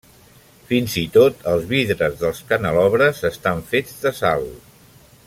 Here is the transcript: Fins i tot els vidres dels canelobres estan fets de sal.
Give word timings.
Fins 0.69 0.95
i 1.01 1.03
tot 1.17 1.43
els 1.51 1.67
vidres 1.73 2.17
dels 2.23 2.41
canelobres 2.53 3.21
estan 3.33 3.63
fets 3.75 3.97
de 4.07 4.15
sal. 4.23 4.49